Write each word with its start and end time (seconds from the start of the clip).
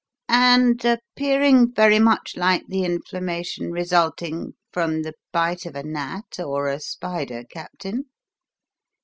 "And 0.29 0.83
appearing 0.83 1.75
very 1.75 1.99
much 1.99 2.35
like 2.35 2.65
the 2.67 2.83
inflammation 2.83 3.71
resulting 3.71 4.55
from 4.73 5.03
the 5.03 5.13
bite 5.31 5.67
of 5.67 5.75
a 5.75 5.83
gnat 5.83 6.39
or 6.39 6.69
a 6.69 6.79
spider, 6.79 7.43
Captain?" 7.43 8.05